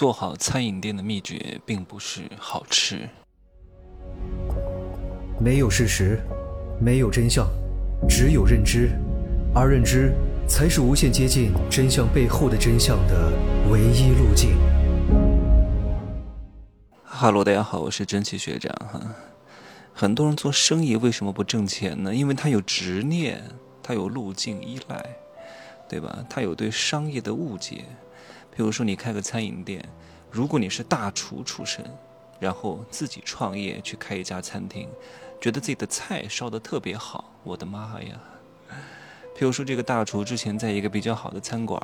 [0.00, 3.06] 做好餐饮店的秘诀并不是好吃。
[5.38, 6.18] 没有事实，
[6.80, 7.46] 没有真相，
[8.08, 8.92] 只有认知，
[9.54, 10.14] 而认知
[10.48, 13.30] 才是无限接近真相背后的真相的
[13.70, 14.56] 唯一路径。
[17.04, 18.98] 哈喽，大家好，我是蒸汽学长哈。
[19.92, 22.14] 很多人做生意为什么不挣钱呢？
[22.14, 23.44] 因为他有执念，
[23.82, 25.04] 他有路径依赖，
[25.86, 26.24] 对吧？
[26.30, 27.84] 他有对商业的误解。
[28.54, 29.82] 比如说，你开个餐饮店，
[30.30, 31.84] 如果你是大厨出身，
[32.38, 34.88] 然后自己创业去开一家餐厅，
[35.40, 38.20] 觉得自己的菜烧得特别好，我的妈呀！
[39.36, 41.80] 譬如说，这个大厨之前在一个比较好的餐馆，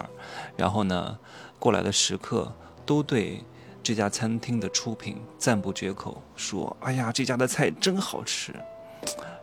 [0.57, 1.19] 然后呢，
[1.59, 2.53] 过来的食客
[2.85, 3.43] 都对
[3.83, 8.53] 这家餐厅的出品赞不绝口，说：“哎呀，这家的菜真好吃。”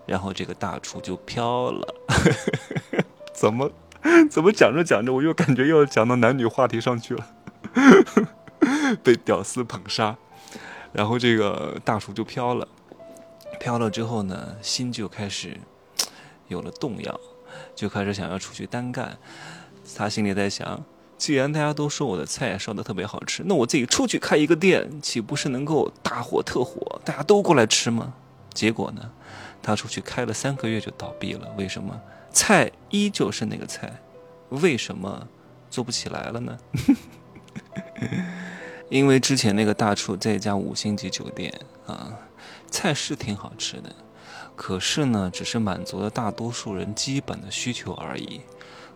[0.05, 1.95] 然后这个大厨就飘了，
[3.33, 3.71] 怎么？
[4.29, 7.27] 怎么讲着讲着，我又感觉又要讲到男女话题上去了，
[9.03, 10.15] 被屌丝捧杀，
[10.91, 12.67] 然后这个大厨就飘了，
[13.59, 15.59] 飘了之后呢，心就开始
[16.47, 17.19] 有了动摇，
[17.75, 19.17] 就开始想要出去单干。
[19.95, 20.83] 他心里在想，
[21.17, 28.13] 既然大家都说我的菜烧的特别好吃，那我自己出去开一个店，岂不是能够大火特火，大家都过来吃吗？
[28.53, 29.11] 结果呢，
[29.63, 31.51] 他出去开了三个月就倒闭了。
[31.57, 31.99] 为什么？
[32.31, 33.91] 菜依旧是那个菜，
[34.49, 35.27] 为什么
[35.69, 36.57] 做不起来了呢？
[38.89, 41.53] 因为之前那个大厨在一家五星级酒店
[41.87, 42.11] 啊，
[42.69, 43.95] 菜是挺好吃的，
[44.55, 48.41] 可是呢，只是满足了大多数人基本的需求而已。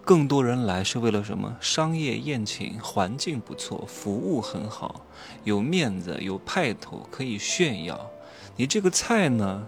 [0.03, 1.55] 更多人来是为了什么？
[1.59, 5.05] 商业宴请，环境不错，服务很好，
[5.43, 8.09] 有面子，有派头，可以炫耀。
[8.55, 9.67] 你这个菜呢？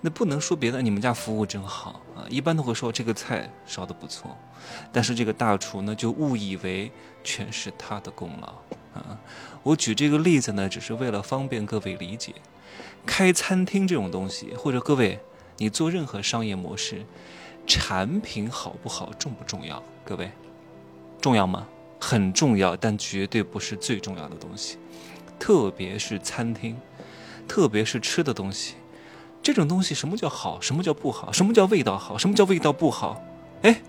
[0.00, 2.24] 那不能说别的，你们家服务真好啊！
[2.28, 4.36] 一般都会说这个菜烧的不错，
[4.90, 6.90] 但是这个大厨呢，就误以为
[7.22, 8.48] 全是他的功劳
[8.98, 9.18] 啊！
[9.62, 12.34] 我举这个例子呢，只是为了方便各位理解。
[13.04, 15.18] 开餐厅这种东西，或者各位
[15.58, 17.04] 你做任何商业模式，
[17.66, 19.82] 产品好不好重不重要？
[20.04, 20.30] 各位，
[21.20, 21.66] 重要吗？
[21.98, 24.78] 很重要，但绝对不是最重要的东西。
[25.38, 26.76] 特别是餐厅，
[27.46, 28.76] 特别是吃的东西。
[29.42, 30.60] 这种东西什么叫好？
[30.60, 31.32] 什么叫不好？
[31.32, 32.18] 什么叫味道好？
[32.18, 33.22] 什么叫味道不好？
[33.62, 33.80] 哎，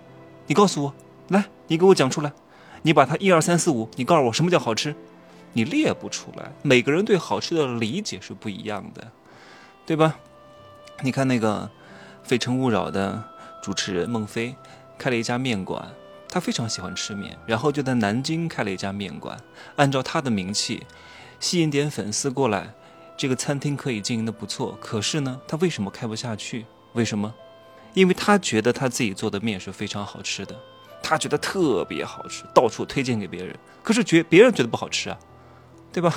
[0.47, 0.93] 你告诉我，
[1.27, 2.31] 来，你给我讲出来。
[2.83, 4.95] 你把它一二三四五，你告诉我什么叫好吃？
[5.53, 6.51] 你列不出来。
[6.61, 9.11] 每个人对好吃的理解是不一样的，
[9.85, 10.15] 对吧？
[11.01, 11.69] 你看那个
[12.27, 13.23] 《非诚勿扰》的
[13.61, 14.55] 主持人孟非，
[14.97, 15.89] 开了一家面馆，
[16.29, 19.37] 他非常喜欢吃面，然后就在南京开了一家面馆，
[19.75, 20.87] 按照他的名气，
[21.39, 22.73] 吸引点粉丝过来。
[23.21, 26.65] 这个餐厅可以经营的不错，可是呢，他为什么开不下去？
[26.93, 27.31] 为什么？
[27.93, 30.59] 因为他觉得他自己做的面是非常好吃的，
[31.03, 33.55] 他觉得特别好吃，到处推荐给别人。
[33.83, 35.19] 可是觉别人觉得不好吃啊，
[35.93, 36.11] 对吧？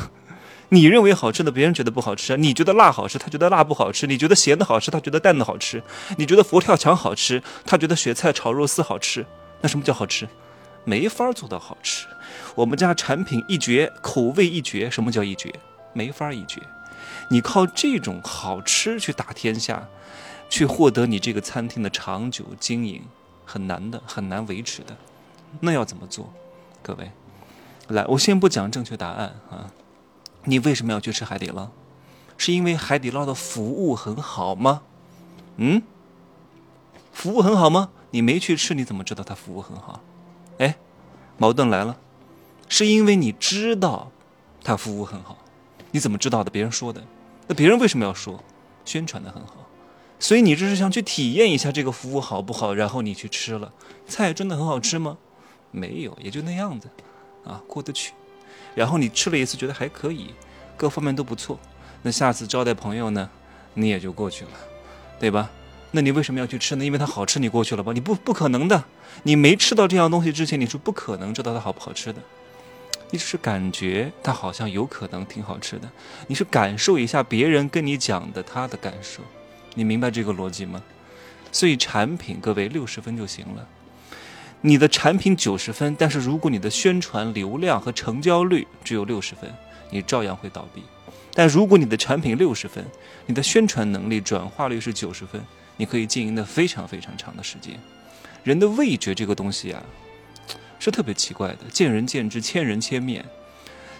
[0.70, 2.36] 你认为好吃的，别人觉得不好吃啊。
[2.36, 5.80] 你觉得辣好吃，他觉得辣不好吃；你觉得咸的好吃，他觉得淡的好吃；
[6.16, 9.26] 你觉得佛跳墙好吃，他觉得雪菜炒肉丝好吃。
[9.60, 10.26] 那什么叫好吃？
[10.84, 12.06] 没法做到好吃。
[12.54, 14.88] 我们家产品一绝，口味一绝。
[14.90, 15.52] 什么叫一绝？
[15.92, 16.62] 没法一绝。
[17.30, 19.88] 你靠这种好吃去打天下，
[20.48, 23.02] 去获得你这个餐厅的长久经营，
[23.44, 24.96] 很难的，很难维持的。
[25.60, 26.32] 那要怎么做？
[26.82, 27.10] 各位，
[27.88, 29.70] 来，我先不讲正确答案啊。
[30.44, 31.70] 你为什么要去吃海底捞？
[32.36, 34.82] 是因为海底捞的服务很好吗？
[35.56, 35.82] 嗯？
[37.12, 37.90] 服务很好吗？
[38.10, 40.00] 你没去吃，你怎么知道他服务很好？
[40.58, 40.76] 哎，
[41.38, 41.96] 矛盾来了，
[42.68, 44.10] 是因为你知道
[44.62, 45.38] 他服务很好。
[45.92, 46.50] 你怎么知道的？
[46.50, 47.02] 别人说的，
[47.46, 48.42] 那别人为什么要说？
[48.84, 49.66] 宣传的很好，
[50.18, 52.74] 所以你这是想去体验一下这个服务好不好？
[52.74, 53.72] 然后你去吃了，
[54.06, 55.16] 菜真的很好吃吗？
[55.70, 56.88] 没有，也就那样子，
[57.44, 58.12] 啊，过得去。
[58.74, 60.34] 然后你吃了一次，觉得还可以，
[60.76, 61.58] 各方面都不错。
[62.02, 63.30] 那下次招待朋友呢，
[63.72, 64.50] 你也就过去了，
[65.18, 65.50] 对吧？
[65.92, 66.84] 那你为什么要去吃呢？
[66.84, 67.92] 因为它好吃，你过去了吧？
[67.94, 68.84] 你不不可能的，
[69.22, 72.20] 你没吃到这样东西之前，你是不可能知道它好不好吃的。
[73.10, 75.88] 你只是感觉它好像有可能挺好吃的，
[76.26, 79.22] 你是感受一下别人跟你讲的他的感受，
[79.74, 80.82] 你明白这个逻辑吗？
[81.52, 83.68] 所以产品各位六十分就行了，
[84.62, 89.48] 你的产品九十分，但是如果你的宣传流量和成交率只有六十分，
[89.90, 90.82] 你照样会倒闭。
[91.32, 92.84] 但如果你的产品六十分，
[93.26, 95.40] 你的宣传能力转化率是九十分，
[95.76, 97.78] 你可以经营的非常非常长的时间。
[98.42, 99.82] 人的味觉这个东西啊。
[100.84, 103.24] 是特别奇怪的，见仁见智，千人千面。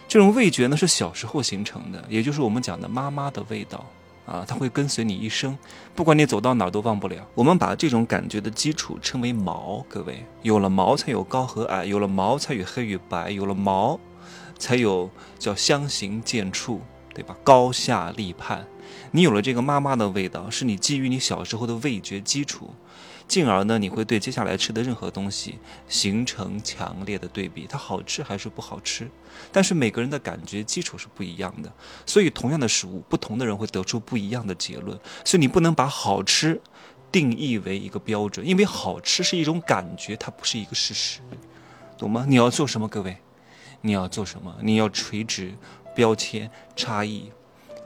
[0.06, 3.86] 这种味觉呢是小时候形成的，也就是我们讲的妈妈的味道
[4.26, 5.56] 啊，它会跟随你一生，
[5.94, 7.26] 不管你走到哪儿都忘不了。
[7.34, 13.98] 我们把这种感觉的基础称为毛，各位，有了毛才有高和矮，有了毛才有黑与白，有了毛，
[14.58, 16.80] 才有叫相形见绌，
[17.14, 17.34] 对吧？
[17.42, 18.66] 高下立判。
[19.12, 22.74] 你有了这个妈妈的味道，是你基于你小时候的味觉基础。
[23.26, 29.08] 进而呢，你会对接下来吃的任何东西形成强烈的对比，它好吃还是不好吃？
[29.50, 31.72] 但是每个人的感觉基础是不一样的，
[32.06, 34.98] 所以同样的食物，不同的人会得出不一样的结论。
[35.24, 36.60] 所以你不能把好吃
[37.10, 41.20] 定义为一个标准，因为好吃是一种感觉，它不是一个事实，
[41.98, 42.26] 懂吗？
[42.28, 43.16] 你要做什么，各位？
[43.80, 44.54] 你要做什么？
[44.62, 45.54] 你要垂直
[45.94, 47.30] 标签差异，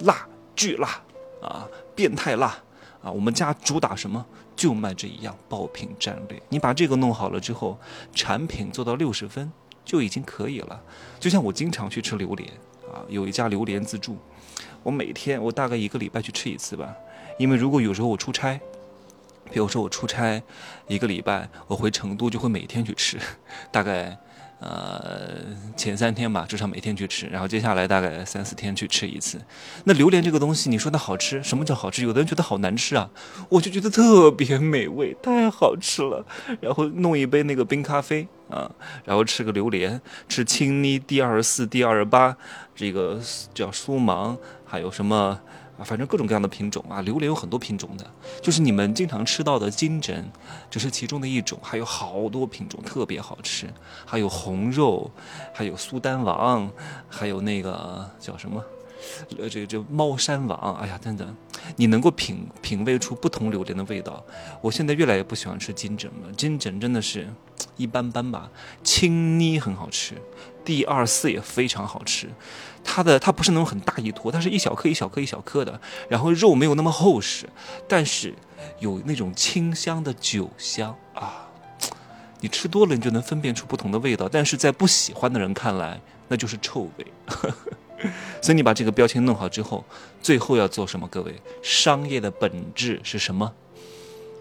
[0.00, 1.00] 辣巨辣
[1.43, 2.58] 啊，变态辣
[3.03, 3.11] 啊！
[3.11, 4.25] 我们家主打什么？
[4.56, 7.79] 就卖这一样爆品战略，你把这个弄好了之后，
[8.12, 9.53] 产品做到六十分
[9.85, 10.83] 就已经可以了。
[11.21, 12.50] 就像我经常去吃榴莲
[12.93, 14.17] 啊，有一家榴莲自助，
[14.83, 16.93] 我每天我大概一个礼拜去吃一次吧。
[17.39, 18.61] 因为如果有时候我出差，
[19.50, 20.43] 比如说我出差
[20.89, 23.17] 一个礼拜，我回成都就会每天去吃，
[23.71, 24.19] 大概。
[24.61, 25.39] 呃，
[25.77, 29.41] 前三天吧，至少每天去吃，然后接下来大概三四天去吃一次。
[29.85, 31.41] 那榴莲这个东西，你说它好吃？
[31.43, 32.03] 什么叫好吃？
[32.03, 33.09] 有的人觉得好难吃啊，
[33.49, 36.27] 我就觉得特别美味，太好吃了。
[36.61, 38.69] 然后弄一杯那个冰咖啡啊，
[39.05, 42.37] 然后吃个榴莲，吃青妮第二十四、第二十八，
[42.75, 43.21] 这个
[43.55, 45.41] 叫苏芒，还有什么？
[45.79, 48.05] 啊，反正各种各样的品种啊，榴莲有很多品种的，
[48.43, 50.29] 就是你们经常吃到的金针，
[50.69, 53.73] 只是其中的一种，还有好多品种特别好吃，
[54.05, 55.09] 还有红肉，
[55.55, 56.69] 还有苏丹王，
[57.09, 58.61] 还有那个叫什么，
[59.39, 61.37] 呃，这这猫山王，哎呀，等等，
[61.77, 64.25] 你能够品品味出不同榴莲的味道。
[64.61, 67.29] 我现在越来越不喜欢吃金针了，金针真的是
[67.79, 68.51] 一般般吧，
[68.85, 70.15] 青妮很好吃。
[70.63, 72.29] 第二四也非常好吃，
[72.85, 75.81] 它的它不是那种很大一坨，它是一小颗一小颗一小颗的，
[76.11, 77.49] 然后肉没有那么厚实，
[77.89, 78.35] 但是
[78.79, 81.49] 有那种清香的酒香啊，
[82.41, 85.99] 你吃多了你就能分辨出不同的味道，但是在不喜欢的人看来
[86.29, 87.07] 那就是臭味，
[88.43, 89.83] 所以你把这个标签弄好之后，
[90.21, 91.09] 最后要做什么？
[91.09, 93.55] 各位，商业的本质是什么？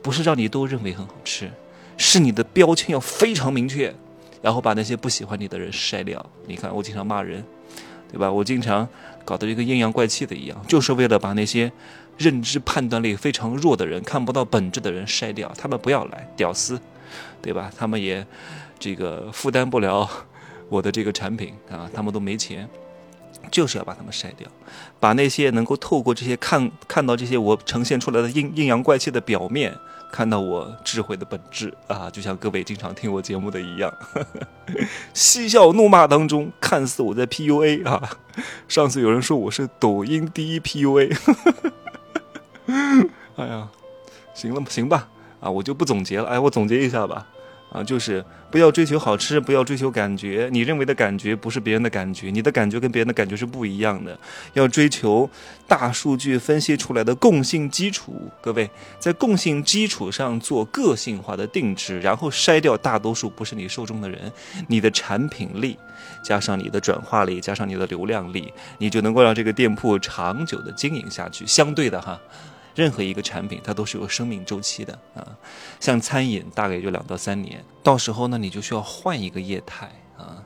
[0.03, 1.49] 不是让你都认为很好吃，
[1.97, 3.93] 是你的标签要非常明确。
[4.39, 6.23] 然后把那些不喜欢你的人筛掉。
[6.45, 7.43] 你看，我经常骂人，
[8.11, 8.31] 对吧？
[8.31, 8.87] 我经常
[9.25, 11.69] 搞得一个阴阳怪气的一样，就是为了把那些
[12.17, 15.51] 认知判断力非常弱的人、看不到本质的人筛掉。
[15.57, 16.79] 他们不要来，屌丝，
[17.41, 17.69] 对吧？
[17.75, 18.25] 他们也
[18.77, 20.07] 这个负担不了
[20.69, 22.69] 我的这个产品啊，他们都没钱，
[23.49, 24.47] 就是要把他们筛掉，
[24.99, 29.75] 把那些能够透过这些看看到这些我呈现出来的阴阴阳怪气的表面。
[30.11, 33.93] 看到我智慧的本质啊，就像各位经常听我节目的一样，
[35.13, 38.17] 嬉笑怒骂当中，看似我在 PUA 啊。
[38.67, 41.15] 上次有人说我是抖音第一 PUA，
[43.35, 43.67] 哎呀，
[44.33, 45.09] 行了行吧，
[45.39, 47.27] 啊，我就不总结了，哎，我总结一下吧。
[47.69, 50.49] 啊，就是不要追求好吃，不要追求感觉。
[50.53, 54.17] 你认为的感觉不是别人的感觉，你的感觉跟别人的感觉是不一样的。
[54.53, 55.29] 要追求
[55.67, 58.31] 大数据分析出来的共性基础。
[58.41, 58.69] 各位，
[58.99, 64.31] 在共性基础上做个性化的定制，然后筛掉大多数不是你受众的人。
[64.67, 65.77] 你的产品力
[66.23, 71.45] 加上你的转化力加上你的流量力，你就能够让这个店铺长久的经营下去。
[71.45, 72.17] 相对的哈。
[72.77, 75.25] 任何一个产品，它都是有生命周期的啊，
[75.79, 80.45] 像餐饮大概也就两到三年，到时候呢，你就需要换一个业态啊。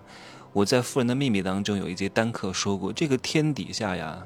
[0.53, 4.25] 我在《富人的秘密》当中有一节单课说过，这个天底下呀，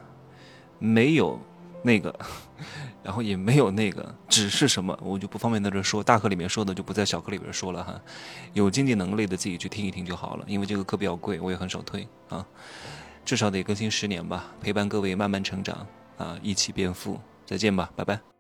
[0.77, 1.39] 没有
[1.82, 2.13] 那个，
[3.01, 6.03] 然后也没有那个，只是什么，我就不方便在这说。
[6.03, 8.00] 大课里面说的就不在小课里边说了哈。
[8.53, 12.46] 有经济能力的自己去听一听就好了，因为这个课比较贵，我也很少推啊。
[13.25, 15.88] 至少得更新十年吧，陪伴各位慢慢成长
[16.20, 17.20] 啊，一起变富。
[17.46, 18.35] 再见吧，拜拜。